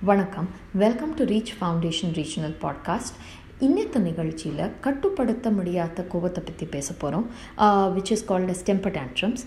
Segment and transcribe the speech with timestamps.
[0.00, 0.48] வணக்கம்.
[0.72, 3.14] Welcome to Reach Foundation regional podcast
[3.60, 7.26] இன்னத்த நிகழ்ச்சியில் கட்டுப்படுத்த முடியாத கோவத்தை பற்றி பேச போகிறோம்
[7.94, 9.42] which is called as temper tantrums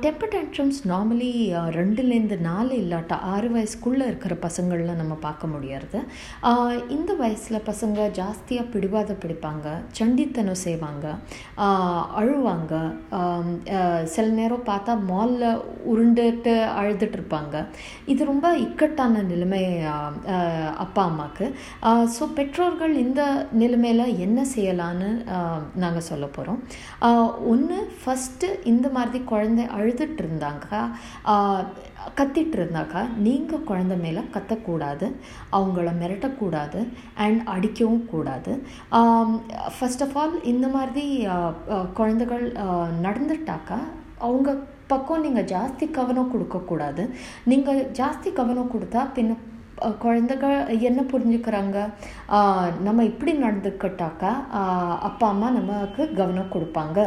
[0.00, 1.30] temper tantrums normally
[1.70, 6.00] ரெண்டுலேருந்து நாலு இல்லாட்டா ஆறு வயசுக்குள்ளே இருக்கிற பசங்களில் நம்ம பார்க்க முடியறது.
[6.88, 11.06] இந்த வயசில் பசங்க ஜாஸ்தியாக பிடிவாத பிடிப்பாங்க சண்டித்தனம் செய்வாங்க
[12.20, 12.74] அழுவாங்க
[14.04, 15.60] சில நேரம் பார்த்தா மாலில்
[15.92, 17.66] உருண்டுட்டு அழுதுட்டு இருப்பாங்க
[18.06, 19.62] இது ரொம்ப இக்கட்டான நிலைமை
[20.76, 21.54] அப்பா அம்மாவுக்கு
[22.18, 25.08] ஸோ பெற்றோர்கள் இந்த நிலைமையில் என்ன செய்யலான்னு
[25.82, 26.60] நாங்கள் சொல்ல போகிறோம்
[27.52, 30.80] ஒன்று ஃபஸ்ட்டு இந்த மாதிரி குழந்தை அழுதுட்டு இருந்தாக்கா
[32.18, 35.06] கத்திட்டு இருந்தாக்கா நீங்கள் குழந்த மேலே கத்தக்கூடாது.
[35.58, 36.80] அவங்கள மிரட்டக்கூடாது.
[37.24, 38.52] அண்ட் அடிக்கவும் கூடாது.
[39.76, 41.06] ஃபஸ்ட் ஆஃப் ஆல் இந்த மாதிரி
[42.00, 42.46] குழந்தைகள்
[43.06, 43.78] நடந்துட்டாக்கா
[44.28, 44.50] அவங்க
[44.92, 47.02] பக்கம் நீங்கள் ஜாஸ்தி கவனம் கொடுக்கக்கூடாது.
[47.52, 49.36] நீங்கள் ஜாஸ்தி கவனம் கொடுத்தா பின்ன
[50.04, 50.56] குழந்தைகள்
[50.88, 51.78] என்ன புரிஞ்சுக்கிறாங்க?
[52.86, 54.32] நம்ம இப்படி நடந்துக்கிட்டாக்கா
[55.08, 56.98] அப்பா அம்மா நமக்கு கவனம் கொடுப்பாங்க.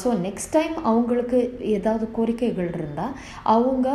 [0.00, 1.38] ஸோ நெக்ஸ்ட் டைம் அவங்களுக்கு
[1.76, 3.16] ஏதாவது கோரிக்கைகள் இருந்தால்
[3.54, 3.88] அவங்க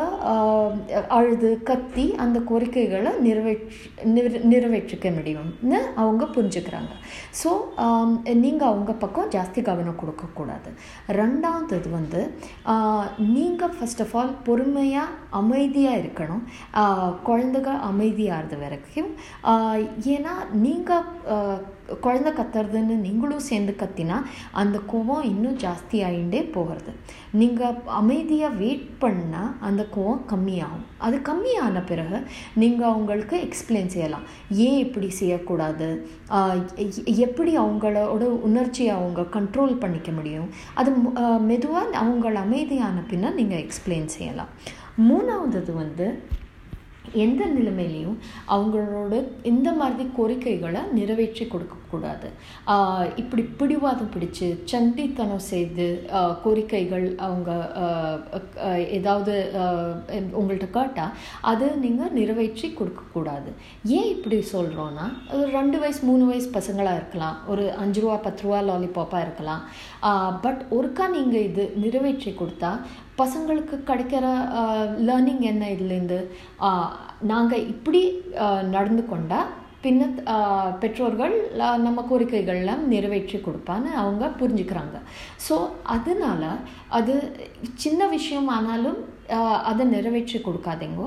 [1.17, 6.93] அழுது கத்தி அந்த கோரிக்கைகளை நிறைவேற்றி நிறைவேற்றிக்க முடியும்னு அவங்க புரிஞ்சுக்கிறாங்க.
[7.41, 7.49] ஸோ
[8.43, 10.69] நீங்கள் அவங்க பக்கம் ஜாஸ்தி கவனம் கொடுக்கக்கூடாது
[11.19, 12.21] ரெண்டாவது வந்து
[13.35, 16.43] நீங்கள் ஃபஸ்ட் ஆஃப் ஆல் பொறுமையாக அமைதியாக இருக்கணும்.
[17.91, 19.09] அமைதியாக அமைதியாகிறது வரைக்கும்
[20.13, 20.33] ஏன்னா
[20.65, 21.65] நீங்கள்
[22.05, 24.15] குழந்த கத்துறதுன்னு நீங்களும் சேர்ந்து கத்தினா
[24.61, 26.91] அந்த கோவம் இன்னும் ஜாஸ்தி ஆகிண்டே போகிறது.
[27.41, 30.85] நீங்கள் அமைதியாக வெயிட் பண்ணால் அந்த கோவம் கம்மியாகும்.
[31.05, 32.17] அது கம்மியான பிறகு
[32.61, 34.25] நீங்கள் அவங்களுக்கு எக்ஸ்பிளைன் செய்யலாம்.
[34.65, 35.89] ஏன் இப்படி செய்யக்கூடாது?
[37.27, 40.49] எப்படி அவங்களோட உணர்ச்சியை அவங்க கண்ட்ரோல் பண்ணிக்க முடியும்?
[40.81, 40.91] அது
[41.51, 44.51] மெதுவாக அவங்கள அமைதியான பின்னால் நீங்கள் எக்ஸ்பிளைன் செய்யலாம்.
[45.09, 46.05] மூணாவது வந்து
[47.13, 52.29] எந்த நிலைமையிலையும் அவங்களோட இந்த மாதிரி கோரிக்கைகளை நிறைவேற்றி கொடுக்கக்கூடாது
[53.15, 56.07] இப்படி பிடிவாதம் பிடிச்சு சண்டித்தனம் செய்து
[56.43, 57.51] கோரிக்கைகள் அவங்க
[58.89, 59.51] ஏதாவது
[60.39, 63.51] உங்கள்கிட்ட கேட்டால் அதை நீங்கள் நிறைவேற்றி கொடுக்கக்கூடாது
[63.83, 69.21] ஏன் இப்படி சொல்கிறோன்னா ரெண்டு வயசு மூணு வயசு பசங்களாக இருக்கலாம் ஒரு அஞ்சு ரூபா பத்து ரூபா லாலிபாப்பாக
[69.21, 69.63] இருக்கலாம்.
[70.41, 72.79] பட் ஒருக்கா நீங்கள் இது நிறைவேற்றி கொடுத்தா
[73.17, 74.25] பசங்களுக்கு கிடைக்கிற
[74.99, 76.19] லேர்னிங் என்ன இதுலேருந்து
[77.21, 78.01] நாங்கள் இப்படி
[78.69, 79.49] நடந்து கொண்டால்
[79.87, 80.05] பின்ன
[80.83, 81.35] பெற்றோர்கள்
[81.87, 84.97] நம்ம கோரிக்கைகள்லாம் நிறைவேற்றி கொடுப்பான்னு அவங்க புரிஞ்சுக்கிறாங்க.
[85.47, 85.57] ஸோ
[85.97, 86.49] அதனால்
[86.99, 87.13] அது
[87.83, 88.99] சின்ன விஷயம் ஆனாலும்
[89.69, 91.05] அதை நிறைவேற்றி கொடுக்காதீங்க.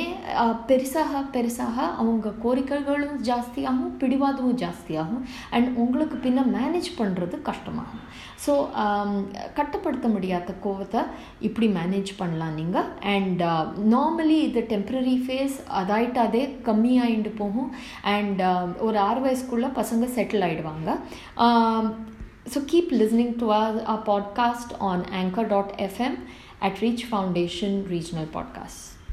[0.00, 0.12] ஏன்
[0.68, 8.04] பெருசாக பெருசாக அவங்க கோரிக்கைகளும் ஜாஸ்தியாகும் பிடிவாதமும் ஜாஸ்தியாகும் அண்ட் உங்களுக்கு பின்ன மேனேஜ் பண்ணுறது கஷ்டமாகும்.
[8.44, 8.52] ஸோ
[9.58, 11.02] கட்டுப்படுத்த முடியாத கோவத்தை
[11.48, 13.42] இப்படி மேனேஜ் பண்ணலாம் நீங்கள் அண்ட்
[13.94, 17.70] நார்மலி இது டெம்ப்ரரி ஃபேஸ் அதாயிட்டாதே கம்மியாகிட்டு போகும்.
[18.02, 18.42] அண்ட்
[18.78, 20.98] ஒரு ஆறு வயசுக்குள்ளே பசங்க செட்டில் ஆகிடுவாங்க
[22.46, 26.14] So keep listening to our, our podcast on anchor.fm
[26.60, 28.93] at Reach Foundation Regional Podcasts.